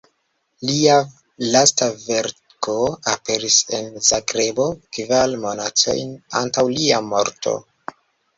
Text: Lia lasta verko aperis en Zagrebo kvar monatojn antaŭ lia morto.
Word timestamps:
Lia 0.67 0.93
lasta 1.55 1.89
verko 2.05 2.77
aperis 3.13 3.59
en 3.81 3.91
Zagrebo 4.09 4.67
kvar 4.99 5.37
monatojn 5.45 6.17
antaŭ 6.43 6.67
lia 6.81 7.05
morto. 7.13 7.57